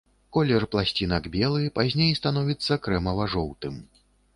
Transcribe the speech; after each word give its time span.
Колер 0.37 0.65
пласцінак 0.75 1.29
белы, 1.37 1.61
пазней 1.77 2.13
становіцца 2.23 2.83
крэмава-жоўтым. 2.87 3.83